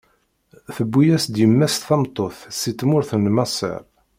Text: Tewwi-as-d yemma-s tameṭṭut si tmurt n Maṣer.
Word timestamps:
Tewwi-as-d 0.75 1.35
yemma-s 1.41 1.75
tameṭṭut 1.85 2.37
si 2.59 2.71
tmurt 2.79 3.09
n 3.23 3.25
Maṣer. 3.35 3.81